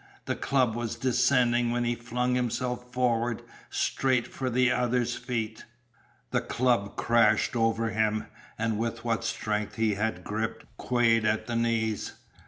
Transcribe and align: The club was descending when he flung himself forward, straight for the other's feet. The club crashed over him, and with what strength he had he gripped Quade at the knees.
The 0.25 0.35
club 0.35 0.73
was 0.73 0.95
descending 0.95 1.69
when 1.69 1.83
he 1.83 1.93
flung 1.93 2.33
himself 2.33 2.91
forward, 2.91 3.43
straight 3.69 4.25
for 4.25 4.49
the 4.49 4.71
other's 4.71 5.15
feet. 5.15 5.65
The 6.31 6.41
club 6.41 6.95
crashed 6.95 7.55
over 7.55 7.91
him, 7.91 8.25
and 8.57 8.79
with 8.79 9.05
what 9.05 9.23
strength 9.23 9.75
he 9.75 9.93
had 9.93 10.17
he 10.17 10.23
gripped 10.23 10.65
Quade 10.79 11.23
at 11.23 11.45
the 11.45 11.55
knees. 11.55 12.13